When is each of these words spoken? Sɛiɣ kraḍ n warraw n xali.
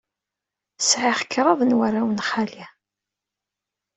Sɛiɣ 0.89 1.19
kraḍ 1.31 1.59
n 1.63 1.75
warraw 1.77 2.07
n 2.11 2.19
xali. 2.29 2.65